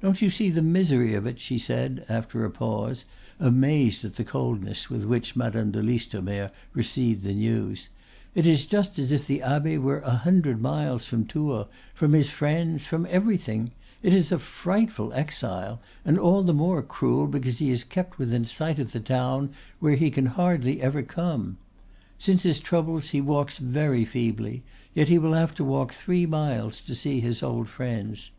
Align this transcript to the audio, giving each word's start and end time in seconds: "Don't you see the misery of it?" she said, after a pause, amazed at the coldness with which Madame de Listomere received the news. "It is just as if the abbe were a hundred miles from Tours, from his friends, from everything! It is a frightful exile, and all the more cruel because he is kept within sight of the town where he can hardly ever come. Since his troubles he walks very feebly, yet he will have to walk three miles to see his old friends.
"Don't 0.00 0.22
you 0.22 0.30
see 0.30 0.50
the 0.50 0.62
misery 0.62 1.14
of 1.14 1.26
it?" 1.26 1.40
she 1.40 1.58
said, 1.58 2.06
after 2.08 2.44
a 2.44 2.50
pause, 2.52 3.04
amazed 3.40 4.04
at 4.04 4.14
the 4.14 4.22
coldness 4.22 4.88
with 4.88 5.04
which 5.04 5.34
Madame 5.34 5.72
de 5.72 5.82
Listomere 5.82 6.52
received 6.74 7.24
the 7.24 7.34
news. 7.34 7.88
"It 8.36 8.46
is 8.46 8.64
just 8.66 9.00
as 9.00 9.10
if 9.10 9.26
the 9.26 9.42
abbe 9.42 9.78
were 9.78 9.98
a 10.02 10.18
hundred 10.18 10.60
miles 10.62 11.06
from 11.06 11.26
Tours, 11.26 11.66
from 11.92 12.12
his 12.12 12.30
friends, 12.30 12.86
from 12.86 13.04
everything! 13.10 13.72
It 14.00 14.14
is 14.14 14.30
a 14.30 14.38
frightful 14.38 15.12
exile, 15.12 15.80
and 16.04 16.20
all 16.20 16.44
the 16.44 16.54
more 16.54 16.80
cruel 16.80 17.26
because 17.26 17.58
he 17.58 17.70
is 17.72 17.82
kept 17.82 18.20
within 18.20 18.44
sight 18.44 18.78
of 18.78 18.92
the 18.92 19.00
town 19.00 19.50
where 19.80 19.96
he 19.96 20.12
can 20.12 20.26
hardly 20.26 20.80
ever 20.80 21.02
come. 21.02 21.56
Since 22.16 22.44
his 22.44 22.60
troubles 22.60 23.08
he 23.10 23.20
walks 23.20 23.58
very 23.58 24.04
feebly, 24.04 24.62
yet 24.94 25.08
he 25.08 25.18
will 25.18 25.32
have 25.34 25.52
to 25.56 25.64
walk 25.64 25.92
three 25.92 26.26
miles 26.26 26.80
to 26.82 26.94
see 26.94 27.18
his 27.18 27.42
old 27.42 27.68
friends. 27.68 28.30